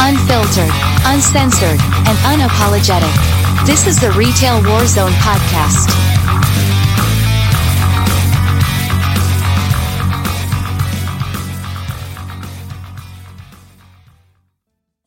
[0.00, 0.70] unfiltered,
[1.06, 3.12] uncensored, and unapologetic.
[3.66, 5.88] This is the Retail Warzone podcast.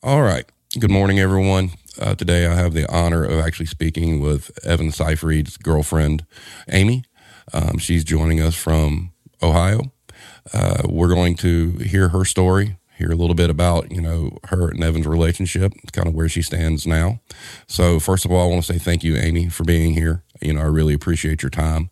[0.03, 0.45] All right.
[0.79, 1.71] Good morning, everyone.
[1.99, 6.25] Uh, today I have the honor of actually speaking with Evan Seyfried's girlfriend,
[6.69, 7.03] Amy.
[7.53, 9.11] Um, she's joining us from
[9.43, 9.91] Ohio.
[10.53, 14.69] Uh, we're going to hear her story, hear a little bit about, you know, her
[14.69, 17.19] and Evan's relationship, kind of where she stands now.
[17.67, 20.23] So, first of all, I want to say thank you, Amy, for being here.
[20.41, 21.89] You know, I really appreciate your time.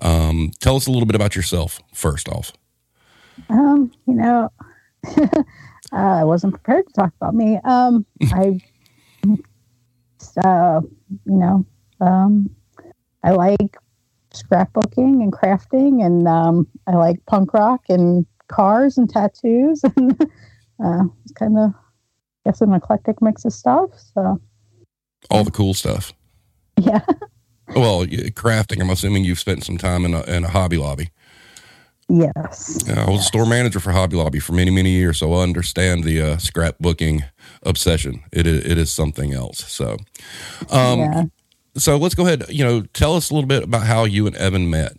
[0.00, 2.52] Um, tell us a little bit about yourself, first off.
[3.48, 4.50] Um, you know,
[5.16, 5.42] uh,
[5.92, 7.58] I wasn't prepared to talk about me.
[7.64, 8.60] Um, I,
[10.44, 10.80] uh,
[11.26, 11.66] you know,
[12.00, 12.50] um,
[13.24, 13.76] I like
[14.32, 20.30] scrapbooking and crafting, and um, I like punk rock and cars and tattoos, and
[20.82, 23.90] uh, it's kind of, I guess, an eclectic mix of stuff.
[24.14, 24.40] So,
[25.30, 26.12] all the cool stuff.
[26.80, 27.00] Yeah.
[27.76, 28.80] well, crafting.
[28.80, 31.10] I'm assuming you've spent some time in a, in a Hobby Lobby.
[32.08, 32.86] Yes.
[32.88, 36.04] I was a store manager for Hobby Lobby for many, many years, so I understand
[36.04, 37.22] the uh, scrapbooking
[37.62, 38.22] obsession.
[38.32, 39.64] It is, it is something else.
[39.72, 39.96] So,
[40.68, 41.22] um, yeah.
[41.76, 42.44] so let's go ahead.
[42.50, 44.92] You know, tell us a little bit about how you and Evan met.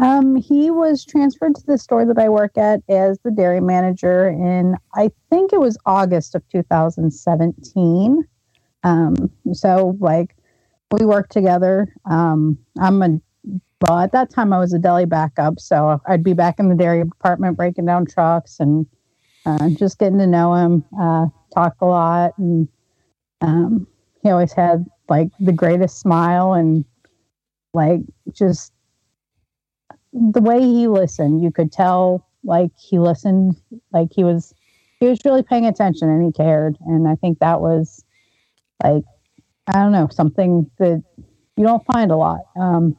[0.00, 4.28] Um, he was transferred to the store that I work at as the dairy manager
[4.28, 8.24] in, I think it was August of 2017.
[8.82, 10.34] Um, so like
[10.90, 11.92] we worked together.
[12.10, 13.20] Um, I'm a
[13.88, 16.74] well, at that time I was a deli backup, so I'd be back in the
[16.74, 18.86] dairy department breaking down trucks and
[19.46, 22.68] uh, just getting to know him, uh, talk a lot, and
[23.40, 23.86] um,
[24.22, 26.84] he always had like the greatest smile and
[27.72, 28.00] like
[28.32, 28.72] just
[30.12, 31.42] the way he listened.
[31.42, 33.56] You could tell like he listened,
[33.92, 34.54] like he was
[34.98, 38.04] he was really paying attention and he cared, and I think that was
[38.82, 39.04] like
[39.66, 41.02] I don't know something that
[41.56, 42.40] you don't find a lot.
[42.58, 42.96] Um,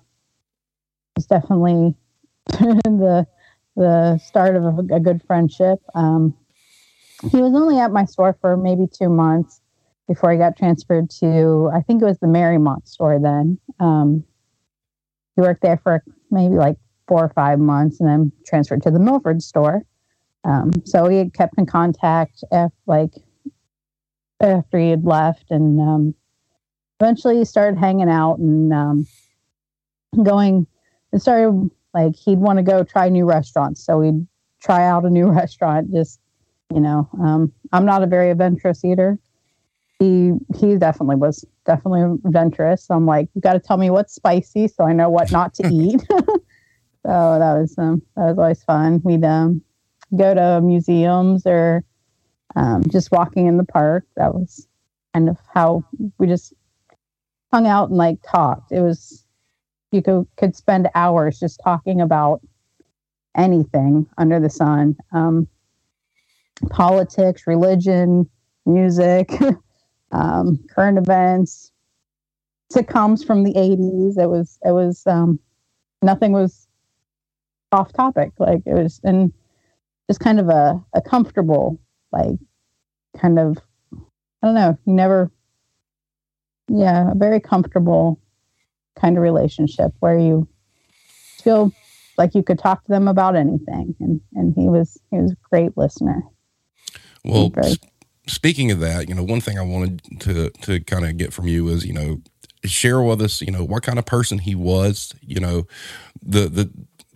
[1.15, 1.95] it's definitely
[2.47, 3.27] the
[3.75, 5.79] the start of a, a good friendship.
[5.95, 6.35] Um,
[7.29, 9.61] he was only at my store for maybe two months
[10.07, 13.59] before he got transferred to I think it was the Mariemont store then.
[13.79, 14.23] Um,
[15.35, 16.77] he worked there for maybe like
[17.11, 19.83] four or five months and then transferred to the Milford store.
[20.45, 23.11] Um, so he had kept in contact after, like
[24.39, 26.15] after he had left and um,
[27.01, 29.07] eventually he started hanging out and um,
[30.23, 30.65] going
[31.11, 33.83] and started like he'd want to go try new restaurants.
[33.85, 34.25] So we'd
[34.61, 35.91] try out a new restaurant.
[35.91, 36.17] Just
[36.73, 39.19] you know, um, I'm not a very adventurous eater.
[39.99, 42.85] He he definitely was definitely adventurous.
[42.85, 45.53] So I'm like, you got to tell me what's spicy so I know what not
[45.55, 46.01] to eat.
[47.05, 49.01] so that was um that was always fun.
[49.03, 49.61] We'd um
[50.15, 51.83] go to museums or
[52.55, 54.05] um, just walking in the park.
[54.17, 54.67] That was
[55.13, 55.85] kind of how
[56.17, 56.53] we just
[57.51, 58.71] hung out and like talked.
[58.71, 59.25] It was
[59.91, 62.41] you could could spend hours just talking about
[63.35, 65.47] anything under the sun um,
[66.69, 68.29] politics religion
[68.65, 69.31] music
[70.11, 71.71] um, current events
[72.73, 75.39] sitcoms from the 80s it was it was um,
[76.01, 76.67] nothing was
[77.71, 79.31] off topic like it was and
[80.09, 81.79] just kind of a, a comfortable
[82.11, 82.37] like
[83.17, 83.57] kind of
[83.93, 83.97] i
[84.47, 85.31] don't know you never
[86.67, 88.19] yeah a very comfortable
[88.99, 90.47] kind of relationship where you
[91.41, 91.71] feel
[92.17, 95.37] like you could talk to them about anything and and he was he was a
[95.49, 96.23] great listener.
[97.23, 97.75] Well very,
[98.27, 101.47] speaking of that you know one thing i wanted to to kind of get from
[101.47, 102.21] you is you know
[102.63, 105.65] share with us you know what kind of person he was you know
[106.21, 106.71] the the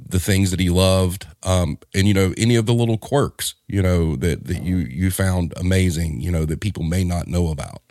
[0.08, 3.82] the things that he loved um and you know any of the little quirks you
[3.82, 7.82] know that that you you found amazing you know that people may not know about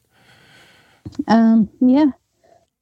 [1.29, 2.07] um yeah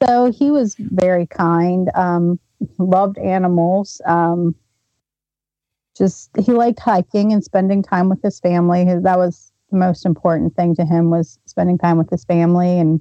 [0.02, 2.40] so he was very kind, um,
[2.78, 4.00] loved animals.
[4.04, 4.54] Um,
[5.96, 8.84] just he liked hiking and spending time with his family.
[8.84, 13.00] That was the most important thing to him was spending time with his family and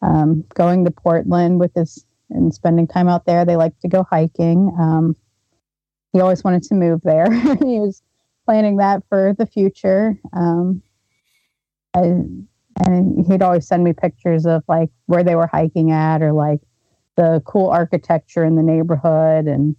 [0.00, 3.44] um, going to Portland with his and spending time out there.
[3.44, 4.74] They liked to go hiking.
[4.80, 5.14] Um,
[6.12, 7.30] he always wanted to move there.
[7.32, 8.02] he was
[8.44, 10.18] planning that for the future.
[10.32, 10.82] Um,
[11.94, 16.60] and he'd always send me pictures of like where they were hiking at or like
[17.16, 19.76] the cool architecture in the neighborhood and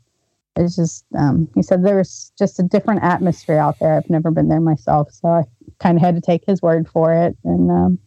[0.56, 4.50] it's just um, he said there's just a different atmosphere out there i've never been
[4.50, 5.44] there myself so i
[5.80, 8.00] kind of had to take his word for it and um,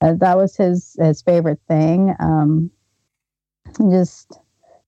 [0.00, 2.70] uh, that was his his favorite thing um,
[3.90, 4.40] just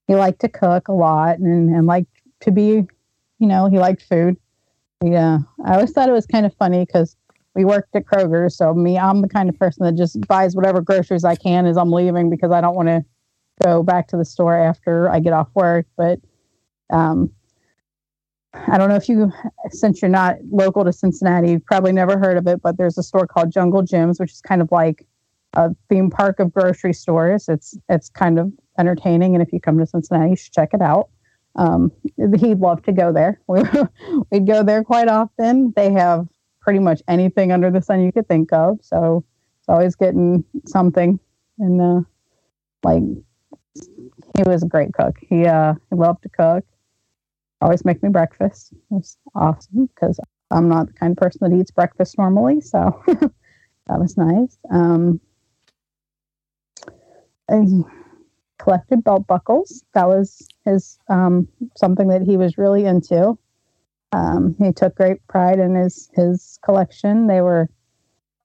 [0.09, 2.14] he liked to cook a lot and, and liked
[2.45, 2.85] to be
[3.39, 4.37] you know he liked food
[5.03, 7.17] yeah i always thought it was kind of funny because
[7.55, 8.51] we worked at Kroger.
[8.51, 11.77] So me, I'm the kind of person that just buys whatever groceries I can as
[11.77, 13.05] I'm leaving because I don't want to
[13.63, 15.87] go back to the store after I get off work.
[15.97, 16.19] But
[16.91, 17.31] um,
[18.53, 19.33] I don't know if you,
[19.71, 23.03] since you're not local to Cincinnati, you've probably never heard of it, but there's a
[23.03, 25.07] store called Jungle Jim's, which is kind of like
[25.55, 27.49] a theme park of grocery stores.
[27.49, 30.83] It's it's kind of entertaining, and if you come to Cincinnati, you should check it
[30.83, 31.11] out.
[31.57, 33.41] Um, he'd love to go there.
[33.47, 35.73] We'd go there quite often.
[35.77, 36.27] They have
[36.61, 39.25] pretty much anything under the sun you could think of, so
[39.59, 41.21] it's always getting something.
[41.59, 42.01] And uh,
[42.83, 43.03] like,
[43.75, 45.17] he was a great cook.
[45.29, 46.65] He uh, he loved to cook.
[47.61, 48.73] Always make me breakfast.
[48.73, 50.19] It was awesome because
[50.51, 54.57] I'm not the kind of person that eats breakfast normally, so that was nice.
[54.71, 55.21] Um,
[57.49, 57.85] and
[58.65, 59.85] collected belt buckles.
[59.93, 61.47] That was his um,
[61.77, 63.39] something that he was really into.
[64.13, 67.27] Um, he took great pride in his his collection.
[67.27, 67.69] They were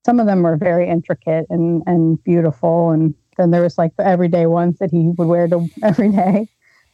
[0.04, 4.06] some of them were very intricate and and beautiful, and then there was like the
[4.06, 6.48] everyday ones that he would wear to every day.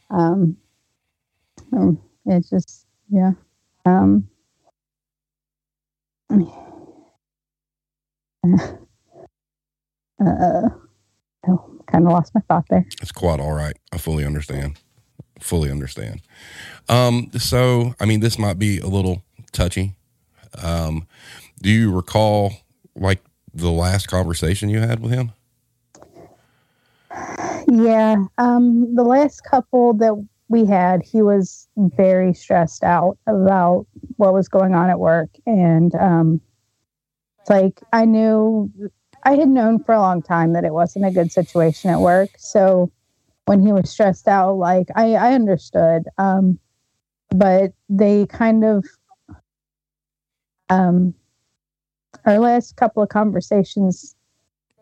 [0.09, 0.55] Um,
[1.73, 3.31] um it's just yeah.
[3.85, 4.29] Um,
[10.25, 10.69] uh,
[11.47, 12.85] oh, kind of lost my thought there.
[13.01, 13.77] It's quite all right.
[13.91, 14.79] I fully understand.
[15.39, 16.21] Fully understand.
[16.89, 19.95] Um, so, I mean, this might be a little touchy.
[20.61, 21.07] Um,
[21.61, 22.53] do you recall
[22.95, 23.21] like
[23.53, 25.31] the last conversation you had with him?
[27.69, 28.25] Yeah.
[28.37, 30.13] Um, the last couple that
[30.49, 33.85] we had, he was very stressed out about
[34.15, 35.29] what was going on at work.
[35.45, 36.41] And um,
[37.41, 38.71] it's like I knew
[39.27, 42.29] I had known for a long time that it wasn't a good situation at work.
[42.37, 42.89] So
[43.43, 46.03] when he was stressed out, like I, I understood.
[46.17, 46.57] Um,
[47.31, 48.85] but they kind of,
[50.69, 51.13] um,
[52.23, 54.15] our last couple of conversations,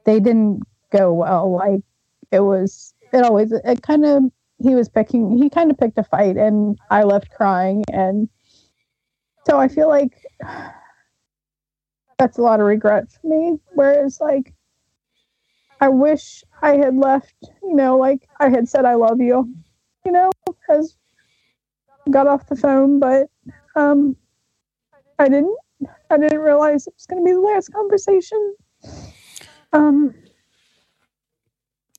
[0.03, 0.61] they didn't
[0.91, 1.51] go well.
[1.51, 1.81] Like
[2.31, 4.25] it was, it always, it kind of,
[4.61, 7.83] he was picking, he kind of picked a fight and I left crying.
[7.91, 8.29] And
[9.47, 10.21] so I feel like,
[12.17, 13.57] that's a lot of regret for me.
[13.73, 14.53] Whereas, like,
[15.81, 19.53] I wish I had left, you know, like I had said, I love you,
[20.05, 20.31] you know,
[20.69, 20.97] as
[22.09, 23.27] got off the phone, but
[23.75, 24.15] um,
[25.19, 25.57] I didn't.
[26.09, 28.55] I didn't realize it was going to be the last conversation.
[29.73, 30.15] Um,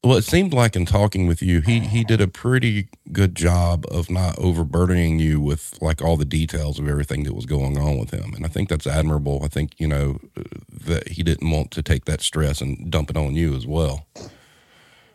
[0.07, 3.85] well, it seemed like in talking with you, he he did a pretty good job
[3.91, 7.99] of not overburdening you with like all the details of everything that was going on
[7.99, 9.41] with him, and I think that's admirable.
[9.43, 10.21] I think you know
[10.71, 14.07] that he didn't want to take that stress and dump it on you as well.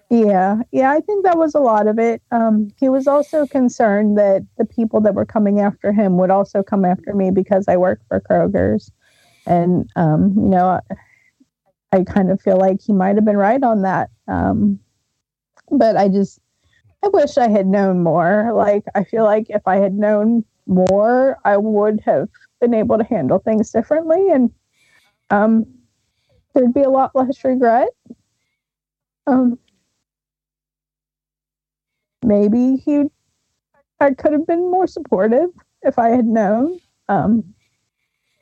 [0.09, 2.21] Yeah, yeah, I think that was a lot of it.
[2.31, 6.63] Um, he was also concerned that the people that were coming after him would also
[6.63, 8.91] come after me because I work for Kroger's,
[9.45, 10.81] and um, you know,
[11.93, 14.09] I kind of feel like he might have been right on that.
[14.27, 14.79] Um,
[15.69, 16.39] but I just,
[17.03, 18.51] I wish I had known more.
[18.53, 22.29] Like, I feel like if I had known more, I would have
[22.59, 24.51] been able to handle things differently and
[25.29, 25.65] um,
[26.53, 27.89] there'd be a lot less regret.
[29.25, 29.57] Um,
[32.23, 33.03] maybe he,
[33.99, 35.49] I could have been more supportive
[35.81, 36.79] if I had known.
[37.09, 37.53] Um,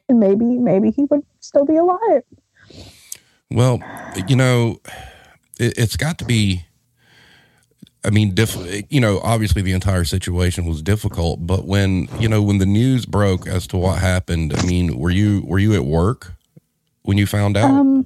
[0.10, 2.24] and maybe, maybe he would still be alive.
[3.52, 3.80] Well,
[4.28, 4.80] you know,
[5.60, 6.66] it, has got to be.
[8.04, 8.56] I mean, diff,
[8.90, 13.06] you know, obviously the entire situation was difficult, but when you know when the news
[13.06, 16.32] broke as to what happened, I mean, were you were you at work
[17.04, 17.70] when you found out?
[17.70, 18.06] Um,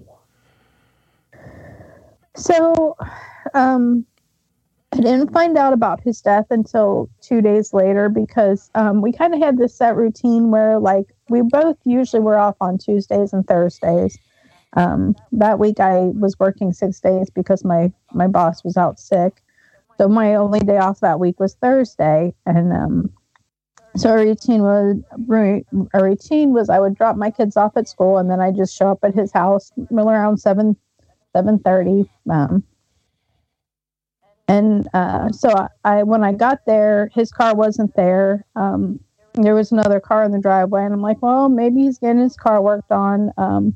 [2.36, 2.98] so,
[3.54, 4.06] um,
[4.94, 9.34] I didn't find out about his death until two days later because um, we kind
[9.34, 13.46] of had this set routine where, like, we both usually were off on Tuesdays and
[13.48, 14.18] Thursdays.
[14.75, 19.42] Um, that week I was working six days because my my boss was out sick,
[19.98, 23.13] so my only day off that week was Thursday, and um,
[23.96, 24.98] so our routine was
[25.94, 28.75] our routine was I would drop my kids off at school and then I just
[28.75, 30.75] show up at his house around seven
[31.36, 32.10] seven thirty.
[32.30, 32.63] Um,
[34.48, 38.46] and uh, so I, I, when I got there, his car wasn't there.
[38.56, 39.00] Um,
[39.36, 42.36] there was another car in the driveway, and I'm like, well, maybe he's getting his
[42.36, 43.32] car worked on.
[43.38, 43.75] Um,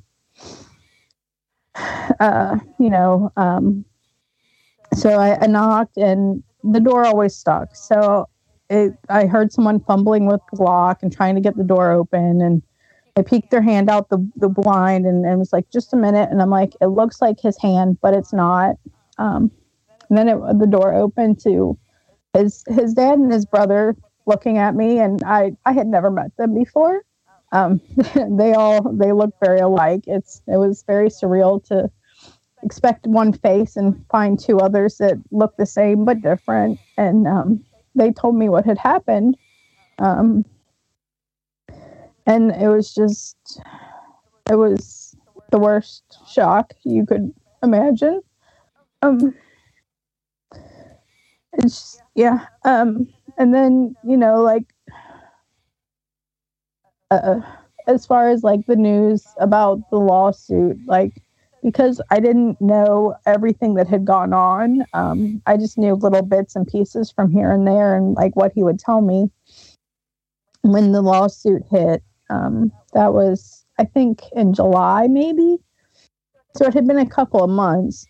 [2.20, 3.86] uh, you know, um,
[4.94, 7.76] so I, I, knocked and the door always stuck.
[7.76, 8.28] So
[8.70, 12.42] it, I heard someone fumbling with the lock and trying to get the door open.
[12.42, 12.62] And
[13.16, 16.30] I peeked their hand out the, the blind and, and was like, just a minute.
[16.32, 18.76] And I'm like, it looks like his hand, but it's not.
[19.18, 19.52] Um,
[20.10, 21.78] and then it, the door opened to
[22.34, 25.00] his, his dad and his brother looking at me.
[25.00, 27.04] And I, I had never met them before.
[27.52, 27.82] Um,
[28.38, 30.04] they all they look very alike.
[30.08, 31.90] It's it was very surreal to
[32.64, 36.80] expect one face and find two others that look the same but different.
[36.98, 37.64] And um,
[37.96, 39.38] they told me what had happened.
[40.00, 40.46] Um,
[42.26, 43.38] and it was just,
[44.50, 45.16] it was
[45.52, 48.22] the worst shock you could imagine.
[49.02, 49.34] Um,
[51.54, 52.46] it's yeah.
[52.66, 54.66] Um, and then you know, like,
[57.12, 57.40] uh,
[57.88, 61.22] as far as like the news about the lawsuit, like
[61.64, 64.86] because I didn't know everything that had gone on.
[64.94, 68.52] Um, I just knew little bits and pieces from here and there, and like what
[68.54, 69.30] he would tell me.
[70.62, 75.58] When the lawsuit hit, um, that was I think in July, maybe.
[76.56, 78.06] So it had been a couple of months.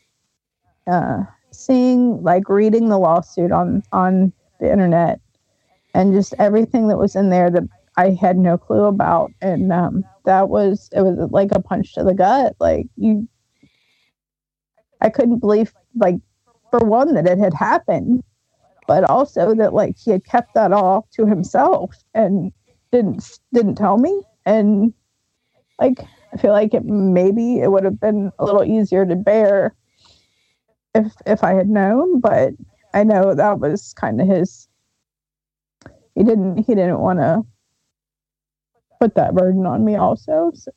[0.88, 5.20] Uh, seeing, like, reading the lawsuit on on the internet,
[5.94, 7.63] and just everything that was in there that
[7.98, 12.04] I had no clue about, and um, that was it was like a punch to
[12.04, 12.56] the gut.
[12.60, 13.27] Like you
[15.01, 16.16] I couldn't believe, like,
[16.72, 18.24] for one, that it had happened,
[18.88, 22.51] but also that like he had kept that all to himself and
[22.92, 24.22] didn't didn't tell me.
[24.46, 24.94] And
[25.80, 26.00] like,
[26.34, 29.75] I feel like it maybe it would have been a little easier to bear
[30.96, 32.54] if if I had known, but
[32.94, 34.68] I know that was kind of his.
[36.16, 36.58] He didn't.
[36.60, 37.46] He didn't want to
[39.00, 39.96] put that burden on me.
[39.96, 40.72] Also, so.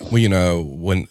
[0.00, 1.06] well, you know when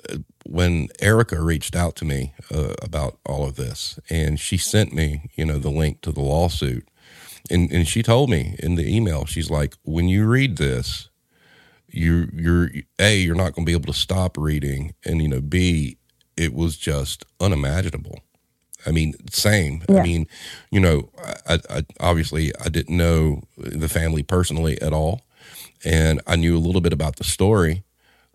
[0.46, 5.30] when Erica reached out to me uh, about all of this, and she sent me,
[5.36, 6.88] you know, the link to the lawsuit,
[7.50, 11.10] and and she told me in the email, she's like, when you read this,
[11.88, 15.42] you you're a you're not going to be able to stop reading, and you know,
[15.42, 15.98] b
[16.38, 18.20] it was just unimaginable.
[18.86, 19.84] I mean, same.
[19.90, 20.02] Yeah.
[20.02, 20.28] I mean,
[20.70, 21.10] you know,
[21.48, 25.22] I, I obviously I didn't know the family personally at all,
[25.86, 27.86] and I knew a little bit about the story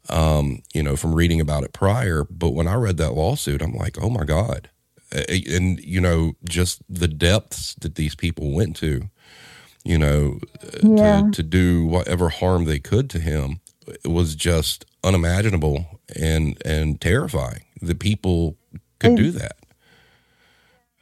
[0.08, 2.24] um, you know, from reading about it prior.
[2.30, 4.70] But when I read that lawsuit, I'm like, oh my God.
[5.12, 9.10] And, you know, just the depths that these people went to,
[9.84, 10.38] you know,
[10.82, 11.22] yeah.
[11.22, 13.60] to, to do whatever harm they could to him
[14.04, 18.56] it was just unimaginable and, and terrifying that people
[19.00, 19.56] could and, do that.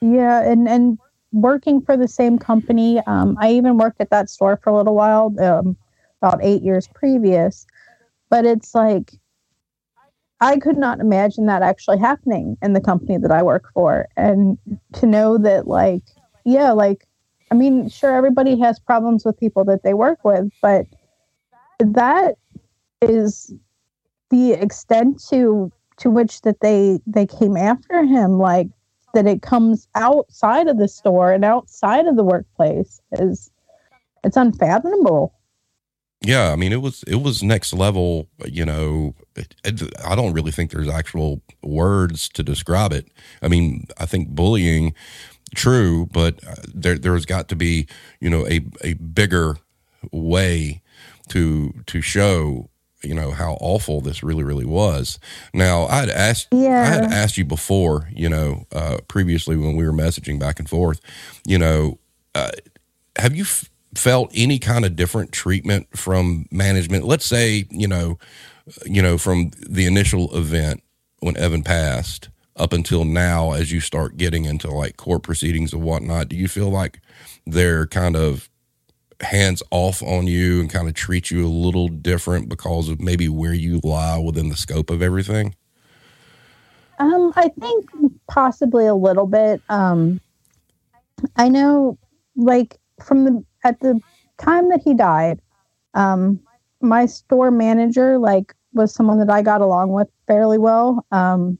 [0.00, 0.40] Yeah.
[0.40, 0.98] And, and
[1.32, 4.94] working for the same company, um, I even worked at that store for a little
[4.94, 5.76] while, um,
[6.20, 7.66] about eight years previous
[8.30, 9.12] but it's like
[10.40, 14.06] I could not imagine that actually happening in the company that I work for.
[14.16, 14.56] And
[14.94, 16.02] to know that, like,
[16.44, 17.06] yeah, like,
[17.50, 20.86] I mean, sure, everybody has problems with people that they work with, but
[21.80, 22.36] that
[23.00, 23.52] is
[24.30, 28.68] the extent to to which that they they came after him like
[29.14, 33.50] that it comes outside of the store and outside of the workplace is
[34.24, 35.32] it's unfathomable
[36.20, 38.28] yeah, I mean it was it was next level.
[38.44, 43.08] You know, it, it, I don't really think there's actual words to describe it.
[43.40, 44.94] I mean, I think bullying,
[45.54, 47.86] true, but uh, there there's got to be
[48.20, 49.56] you know a a bigger
[50.10, 50.82] way
[51.28, 52.68] to to show
[53.02, 55.18] you know how awful this really really was
[55.54, 56.82] now i had asked yeah.
[56.82, 60.68] i had asked you before you know uh previously when we were messaging back and
[60.68, 61.00] forth
[61.46, 61.98] you know
[62.34, 62.50] uh,
[63.16, 67.04] have you f- felt any kind of different treatment from management?
[67.04, 68.18] Let's say, you know,
[68.84, 70.82] you know, from the initial event
[71.20, 75.82] when Evan passed up until now, as you start getting into like court proceedings and
[75.82, 77.00] whatnot, do you feel like
[77.46, 78.50] they're kind of
[79.20, 83.28] hands off on you and kind of treat you a little different because of maybe
[83.28, 85.54] where you lie within the scope of everything?
[86.98, 87.88] Um, I think
[88.28, 89.62] possibly a little bit.
[89.68, 90.20] Um,
[91.36, 91.98] I know,
[92.36, 94.00] like from the at the
[94.38, 95.40] time that he died,
[95.94, 96.40] um,
[96.80, 101.04] my store manager like was someone that I got along with fairly well.
[101.10, 101.58] Um,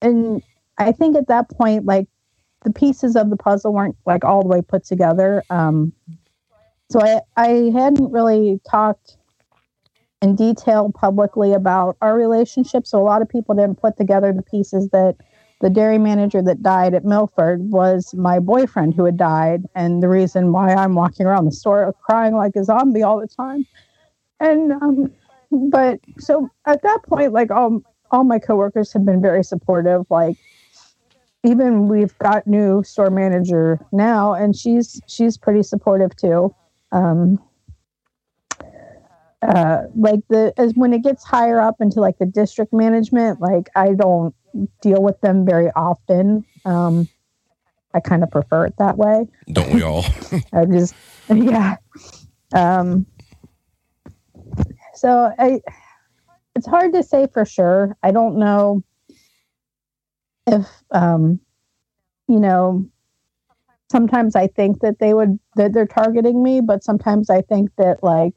[0.00, 0.42] and
[0.78, 2.06] I think at that point, like
[2.64, 5.42] the pieces of the puzzle weren't like all the way put together.
[5.50, 5.92] Um,
[6.90, 9.16] so I, I hadn't really talked
[10.20, 12.86] in detail publicly about our relationship.
[12.86, 15.16] So a lot of people didn't put together the pieces that
[15.62, 20.08] the dairy manager that died at Milford was my boyfriend who had died, and the
[20.08, 23.64] reason why I'm walking around the store crying like a zombie all the time.
[24.40, 25.12] And um,
[25.70, 30.04] but so at that point, like all all my coworkers have been very supportive.
[30.10, 30.36] Like
[31.44, 36.52] even we've got new store manager now, and she's she's pretty supportive too.
[36.90, 37.40] Um,
[39.42, 43.68] uh, like the as when it gets higher up into like the district management, like
[43.76, 44.34] I don't
[44.80, 46.44] deal with them very often.
[46.64, 47.08] Um,
[47.94, 49.26] I kind of prefer it that way.
[49.52, 50.04] Don't we all?
[50.52, 50.94] I just,
[51.28, 51.76] yeah.
[52.54, 53.06] Um,
[54.94, 55.60] so I,
[56.54, 57.96] it's hard to say for sure.
[58.02, 58.82] I don't know
[60.46, 61.40] if, um,
[62.28, 62.86] you know,
[63.90, 68.02] sometimes I think that they would that they're targeting me, but sometimes I think that
[68.02, 68.32] like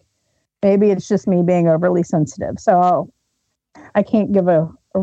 [0.62, 2.60] maybe it's just me being overly sensitive.
[2.60, 3.14] So I'll,
[3.96, 5.02] I can not give a, a,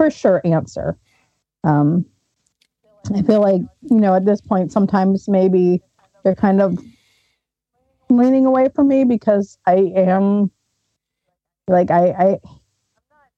[0.00, 0.96] for sure answer.
[1.62, 2.06] Um,
[3.14, 5.82] I feel like you know at this point sometimes maybe
[6.24, 6.78] they're kind of
[8.08, 10.50] leaning away from me because I am
[11.68, 12.38] like I, I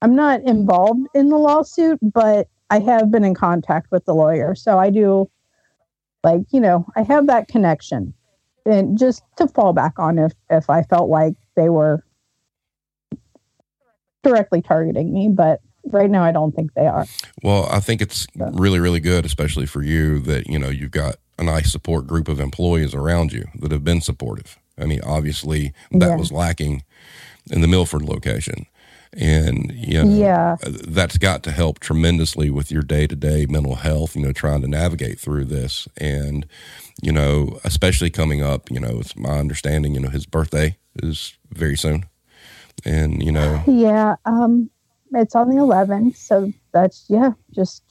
[0.02, 4.54] I'm not involved in the lawsuit, but I have been in contact with the lawyer.
[4.54, 5.28] So I do
[6.22, 8.14] like, you know, I have that connection
[8.64, 12.04] and just to fall back on if if I felt like they were
[14.22, 17.06] directly targeting me, but right now I don't think they are.
[17.42, 18.50] Well, I think it's so.
[18.52, 22.28] really really good especially for you that, you know, you've got a nice support group
[22.28, 24.58] of employees around you that have been supportive.
[24.78, 26.16] I mean, obviously that yeah.
[26.16, 26.82] was lacking
[27.50, 28.66] in the Milford location.
[29.14, 30.56] And, you know, yeah.
[30.62, 34.62] that's got to help tremendously with your day to day mental health, you know, trying
[34.62, 35.86] to navigate through this.
[35.98, 36.46] And,
[37.02, 41.36] you know, especially coming up, you know, it's my understanding, you know, his birthday is
[41.50, 42.06] very soon.
[42.86, 44.70] And, you know, yeah, um,
[45.14, 46.16] it's on the 11th.
[46.16, 47.82] So that's, yeah, just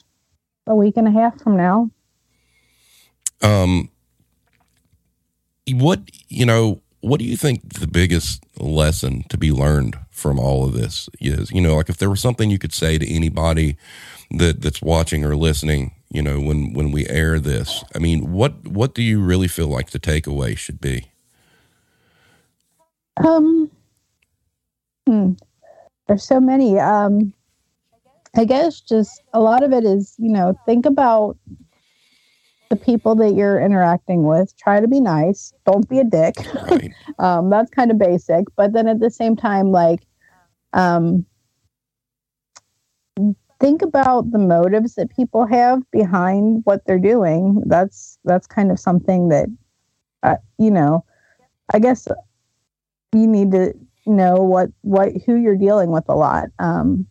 [0.67, 1.89] a week and a half from now.
[3.41, 3.89] Um,
[5.73, 10.65] what you know what do you think the biggest lesson to be learned from all
[10.65, 13.77] of this is you know like if there was something you could say to anybody
[14.31, 18.67] that that's watching or listening you know when when we air this i mean what
[18.67, 21.11] what do you really feel like the takeaway should be
[23.23, 23.69] um
[25.07, 25.33] hmm,
[26.07, 27.33] there's so many um
[28.35, 31.37] i guess just a lot of it is you know think about
[32.71, 34.57] the people that you're interacting with.
[34.57, 35.53] Try to be nice.
[35.65, 36.35] Don't be a dick.
[36.71, 36.91] Right.
[37.19, 38.45] um, that's kind of basic.
[38.55, 40.07] But then at the same time, like,
[40.71, 41.25] um,
[43.59, 47.61] think about the motives that people have behind what they're doing.
[47.65, 49.47] That's that's kind of something that,
[50.23, 51.03] uh, you know,
[51.73, 52.07] I guess
[53.13, 53.73] you need to
[54.05, 56.49] know what what who you're dealing with a lot.
[56.59, 57.07] Um,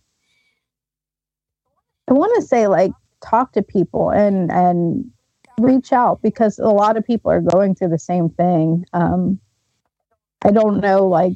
[2.09, 2.93] I want to say like
[3.25, 5.11] talk to people and and
[5.61, 8.85] reach out because a lot of people are going through the same thing.
[8.93, 9.41] Um,
[10.45, 11.35] I don't know, like,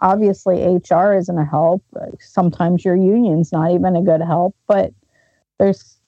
[0.00, 1.82] obviously HR isn't a help.
[2.20, 4.92] Sometimes your union's not even a good help, but
[5.58, 5.98] there's,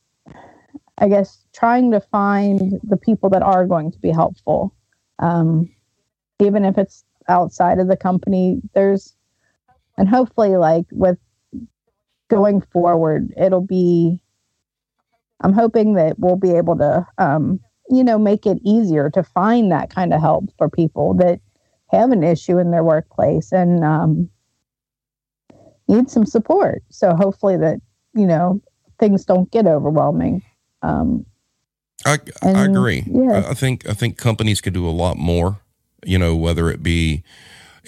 [0.99, 4.75] I guess, trying to find the people that are going to be helpful.
[5.19, 5.71] Um,
[6.41, 9.15] even if it's outside of the company, there's,
[9.97, 11.19] and hopefully, like, with
[12.29, 14.21] going forward, it'll be
[15.41, 17.61] I'm hoping that we'll be able to, um,
[17.91, 21.41] you know, make it easier to find that kind of help for people that
[21.91, 24.29] have an issue in their workplace and um,
[25.87, 26.83] need some support.
[26.91, 27.81] So hopefully that,
[28.15, 28.61] you know,
[28.99, 30.43] things don't get overwhelming.
[30.83, 31.25] Um,
[32.05, 33.05] I, and, I agree.
[33.07, 33.47] Yeah.
[33.49, 35.61] I think I think companies could do a lot more.
[36.05, 37.25] You know, whether it be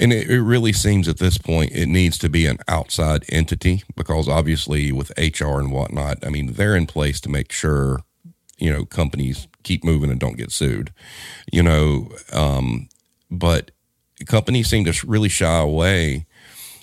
[0.01, 3.83] and it, it, really seems at this point it needs to be an outside entity
[3.97, 8.01] because obviously with HR and whatnot, I mean, they're in place to make sure,
[8.57, 10.93] you know, companies keep moving and don't get sued,
[11.53, 12.11] you know.
[12.33, 12.89] Um,
[13.31, 13.73] but
[14.27, 16.27] companies seem to really shy away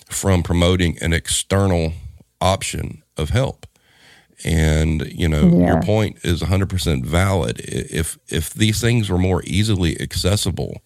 [0.08, 1.92] from promoting an external
[2.40, 3.66] option of help.
[4.44, 5.66] And you know yeah.
[5.66, 7.58] your point is 100% valid.
[7.58, 10.80] If if these things were more easily accessible,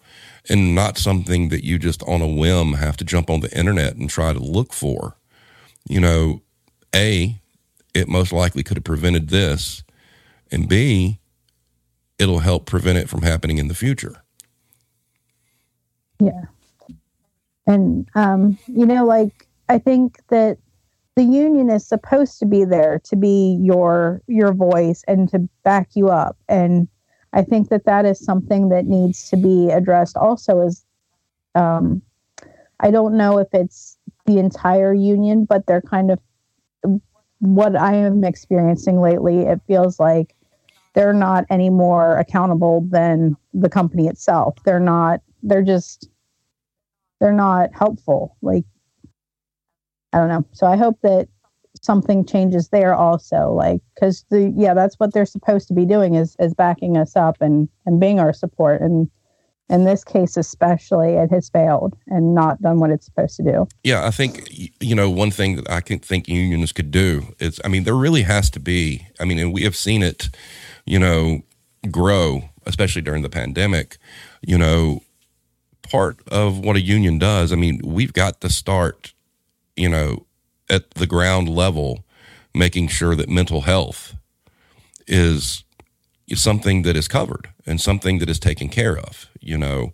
[0.49, 3.95] and not something that you just on a whim have to jump on the internet
[3.95, 5.15] and try to look for.
[5.87, 6.41] You know,
[6.95, 7.39] A,
[7.93, 9.83] it most likely could have prevented this,
[10.51, 11.19] and B,
[12.19, 14.23] it'll help prevent it from happening in the future.
[16.19, 16.45] Yeah.
[17.65, 20.57] And, um, you know, like, I think that
[21.15, 25.89] the union is supposed to be there to be your your voice and to back
[25.93, 26.87] you up and
[27.33, 30.85] I think that that is something that needs to be addressed also is
[31.55, 32.01] um,
[32.79, 36.19] I don't know if it's the entire union, but they're kind of
[37.39, 39.41] what I am experiencing lately.
[39.41, 40.35] It feels like
[40.93, 44.55] they're not any more accountable than the company itself.
[44.63, 46.09] They're not, they're just,
[47.19, 48.37] they're not helpful.
[48.41, 48.65] Like,
[50.13, 50.45] I don't know.
[50.53, 51.27] So I hope that
[51.83, 56.15] something changes there also like because the yeah that's what they're supposed to be doing
[56.15, 59.09] is is backing us up and and being our support and
[59.69, 63.67] in this case especially it has failed and not done what it's supposed to do
[63.83, 67.59] yeah i think you know one thing that i can think unions could do is
[67.63, 70.29] i mean there really has to be i mean and we have seen it
[70.85, 71.41] you know
[71.91, 73.97] grow especially during the pandemic
[74.41, 75.01] you know
[75.83, 77.53] part of what a union does.
[77.53, 79.13] I mean, we've got to start,
[79.75, 80.25] you know,
[80.73, 82.03] at the ground level,
[82.53, 84.15] making sure that mental health
[85.07, 85.63] is
[86.33, 89.29] something that is covered and something that is taken care of.
[89.39, 89.93] You know,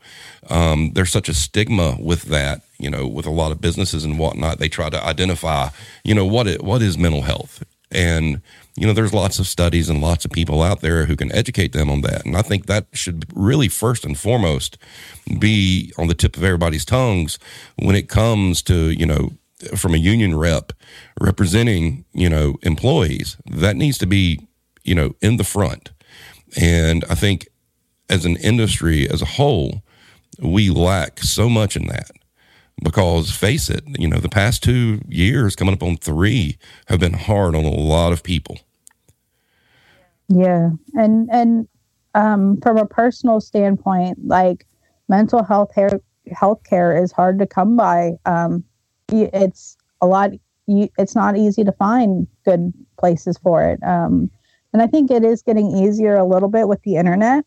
[0.49, 2.61] um, there's such a stigma with that.
[2.77, 5.69] You know, with a lot of businesses and whatnot, they try to identify,
[6.03, 8.41] you know, what it, what is mental health, and
[8.79, 11.73] you know, there's lots of studies and lots of people out there who can educate
[11.73, 12.25] them on that.
[12.25, 14.77] And I think that should really first and foremost
[15.37, 17.37] be on the tip of everybody's tongues
[17.75, 19.33] when it comes to, you know,
[19.75, 20.73] from a union rep
[21.19, 23.37] representing, you know, employees.
[23.45, 24.47] That needs to be,
[24.83, 25.91] you know, in the front.
[26.59, 27.47] And I think
[28.09, 29.83] as an industry as a whole,
[30.41, 32.11] we lack so much in that
[32.83, 37.13] because face it, you know, the past two years coming up on three have been
[37.13, 38.59] hard on a lot of people.
[40.29, 40.71] Yeah.
[40.93, 41.67] And, and,
[42.15, 44.65] um, from a personal standpoint, like
[45.07, 45.99] mental health care,
[46.31, 48.13] health care is hard to come by.
[48.25, 48.63] Um,
[49.11, 50.31] it's a lot,
[50.67, 53.81] you, it's not easy to find good places for it.
[53.83, 54.29] Um,
[54.73, 57.45] and I think it is getting easier a little bit with the internet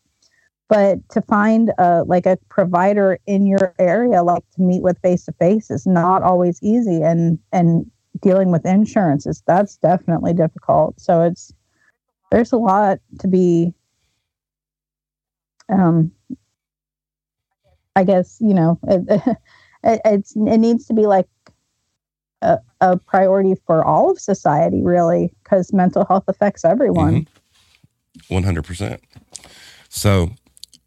[0.72, 5.26] but to find a like a provider in your area like to meet with face
[5.26, 7.90] to face is not always easy and and
[8.22, 11.52] dealing with insurance is that's definitely difficult so it's
[12.30, 13.74] there's a lot to be
[15.68, 16.10] um
[17.94, 19.22] i guess you know it,
[19.84, 21.28] it it's it needs to be like
[22.42, 27.26] a, a priority for all of society really because mental health affects everyone
[28.28, 28.34] mm-hmm.
[28.34, 28.98] 100%
[29.88, 30.30] so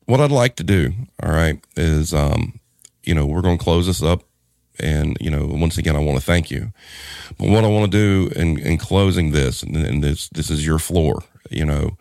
[0.05, 2.59] what I'd like to do, all right, is, um,
[3.03, 4.23] you know, we're going to close this up.
[4.79, 6.73] And, you know, once again, I want to thank you.
[7.37, 10.65] But what I want to do in, in closing this, and, and this, this is
[10.65, 11.97] your floor, you know,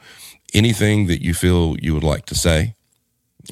[0.52, 2.74] anything that you feel you would like to say,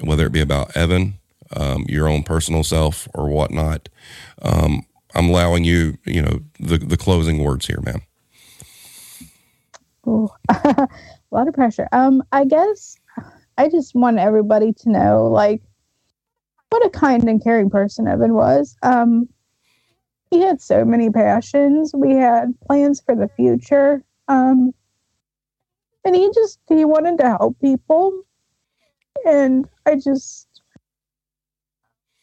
[0.00, 1.18] whether it be about Evan,
[1.54, 3.88] um, your own personal self or whatnot,
[4.40, 4.82] um,
[5.14, 8.02] I'm allowing you, you know, the, the closing words here, ma'am.
[10.06, 10.88] Oh, a
[11.30, 11.88] lot of pressure.
[11.92, 12.96] Um, I guess
[13.58, 15.62] I just want everybody to know, like,
[16.70, 18.76] what a kind and caring person Evan was.
[18.82, 19.28] Um,
[20.30, 21.92] he had so many passions.
[21.94, 24.02] We had plans for the future.
[24.28, 24.72] Um,
[26.04, 28.22] and he just, he wanted to help people.
[29.26, 30.48] And I just,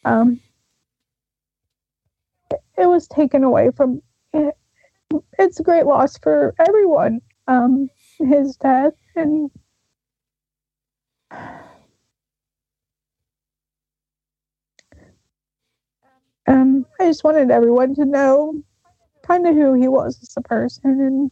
[0.05, 0.41] um,
[2.79, 4.01] it was taken away from,
[4.33, 4.55] it,
[5.37, 7.19] it's a great loss for everyone.
[7.47, 7.89] Um,
[8.19, 9.49] his death and
[16.47, 18.61] um, I just wanted everyone to know
[19.23, 21.31] kind of who he was as a person and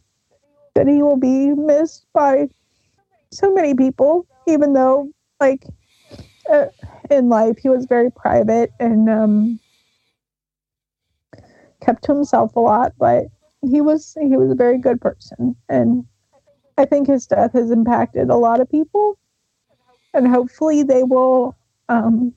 [0.74, 2.48] that he will be missed by
[3.32, 5.64] so many people, even though, like,
[6.50, 6.66] uh,
[7.10, 9.60] in life, he was very private and um,
[11.80, 13.26] kept to himself a lot, but
[13.62, 15.56] he was he was a very good person.
[15.68, 16.04] And
[16.76, 19.18] I think his death has impacted a lot of people.
[20.14, 21.56] And hopefully they will
[21.88, 22.34] um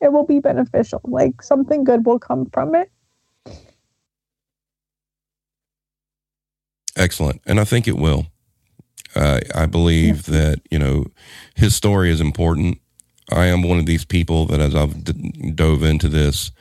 [0.00, 1.00] it will be beneficial.
[1.04, 2.90] Like something good will come from it.
[6.96, 7.42] Excellent.
[7.46, 8.26] And i think it will.
[9.14, 10.38] Uh, i believe yeah.
[10.38, 11.06] that you know
[11.54, 12.78] his story is important.
[13.32, 16.52] I am one of these people that as i've d- dove into this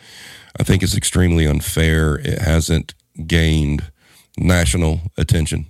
[0.60, 2.94] i think it's extremely unfair it hasn't
[3.28, 3.92] gained
[4.38, 5.66] national attention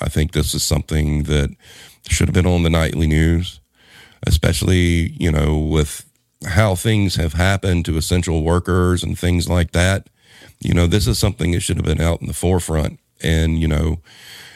[0.00, 1.54] i think this is something that
[2.08, 3.60] should have been on the nightly news
[4.26, 6.04] especially, you know, with
[6.46, 10.08] how things have happened to essential workers and things like that.
[10.60, 12.98] You know, this is something that should have been out in the forefront.
[13.22, 14.00] And, you know,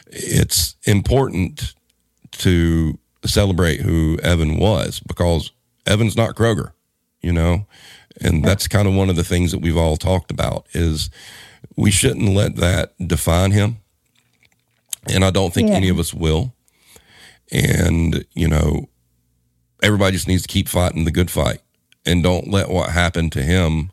[0.08, 1.74] it's important
[2.32, 5.50] to celebrate who Evan was because
[5.86, 6.72] Evan's not Kroger,
[7.20, 7.66] you know,
[8.20, 11.10] and that's kind of one of the things that we've all talked about is
[11.76, 13.78] we shouldn't let that define him.
[15.08, 15.76] And I don't think yeah.
[15.76, 16.54] any of us will.
[17.52, 18.88] And, you know,
[19.82, 21.60] everybody just needs to keep fighting the good fight
[22.04, 23.90] and don't let what happened to him,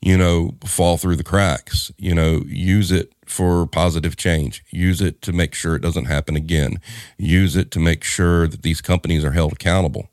[0.00, 1.90] you know, fall through the cracks.
[1.96, 4.64] You know, use it for positive change.
[4.70, 6.80] Use it to make sure it doesn't happen again.
[7.16, 10.08] Use it to make sure that these companies are held accountable.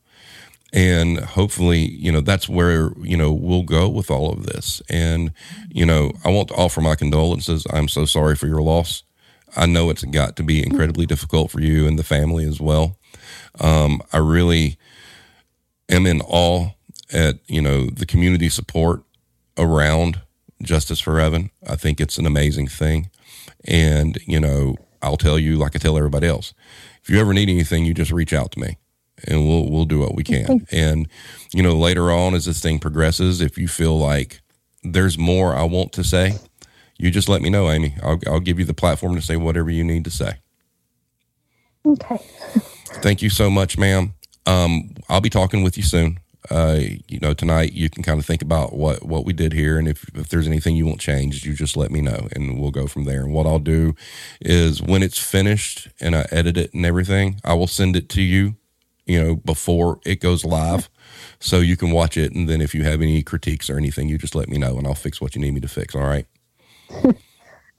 [0.75, 4.81] And hopefully, you know, that's where, you know, we'll go with all of this.
[4.89, 5.31] And,
[5.69, 7.65] you know, I want to offer my condolences.
[7.71, 9.03] I'm so sorry for your loss.
[9.55, 12.97] I know it's got to be incredibly difficult for you and the family as well.
[13.61, 14.77] Um, I really
[15.87, 16.71] am in awe
[17.13, 19.03] at you know the community support
[19.57, 20.21] around
[20.61, 21.51] Justice for Evan.
[21.67, 23.09] I think it's an amazing thing,
[23.65, 26.53] and you know I'll tell you like I tell everybody else.
[27.01, 28.77] If you ever need anything, you just reach out to me.
[29.27, 30.65] And we'll we'll do what we can.
[30.71, 31.07] And
[31.53, 34.41] you know, later on as this thing progresses, if you feel like
[34.83, 36.33] there's more I want to say,
[36.97, 37.95] you just let me know, Amy.
[38.03, 40.33] I'll I'll give you the platform to say whatever you need to say.
[41.85, 42.17] Okay.
[43.01, 44.13] Thank you so much, ma'am.
[44.45, 46.19] Um, I'll be talking with you soon.
[46.49, 49.79] Uh, you know, tonight you can kind of think about what what we did here,
[49.79, 52.71] and if if there's anything you want changed, you just let me know, and we'll
[52.71, 53.21] go from there.
[53.21, 53.95] And what I'll do
[54.41, 58.21] is when it's finished and I edit it and everything, I will send it to
[58.21, 58.55] you.
[59.07, 60.89] You know, before it goes live,
[61.39, 64.17] so you can watch it, and then if you have any critiques or anything, you
[64.17, 65.95] just let me know, and I'll fix what you need me to fix.
[65.95, 66.27] All right.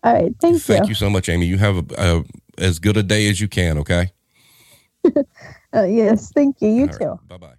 [0.05, 0.35] All right.
[0.41, 0.89] Thank, Thank you.
[0.89, 1.47] you so much, Amy.
[1.47, 2.25] You have a, a
[2.63, 3.79] as good a day as you can.
[3.79, 4.11] Okay.
[5.75, 6.33] Uh, yes.
[6.33, 6.71] Thank you.
[6.71, 7.21] You too.
[7.29, 7.56] Bye bye.